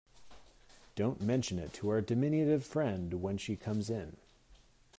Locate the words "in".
3.91-4.17